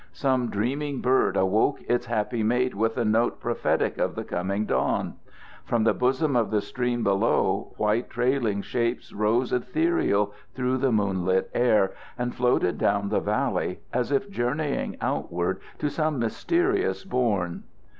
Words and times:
Some 0.13 0.49
dreaming 0.49 0.99
bird 0.99 1.37
awoke 1.37 1.81
its 1.87 2.07
happy 2.07 2.41
mate 2.41 2.73
with 2.73 2.97
a 2.97 3.05
note 3.05 3.39
prophetic 3.39 3.99
of 3.99 4.15
the 4.15 4.23
coming 4.23 4.65
dawn. 4.65 5.13
From 5.63 5.83
the 5.83 5.93
bosom 5.93 6.35
of 6.35 6.49
the 6.49 6.59
stream 6.59 7.03
below, 7.03 7.75
white 7.77 8.09
trailing 8.09 8.63
shapes 8.63 9.13
rose 9.13 9.53
ethereal 9.53 10.33
through 10.55 10.77
the 10.79 10.91
moonlit 10.91 11.51
air, 11.53 11.91
and 12.17 12.33
floated 12.33 12.79
down 12.79 13.09
the 13.09 13.19
valley 13.19 13.79
as 13.93 14.11
if 14.11 14.31
journeying 14.31 14.97
outward 15.01 15.59
to 15.77 15.87
some 15.87 16.17
mysterious 16.17 17.03
bourn. 17.05 17.61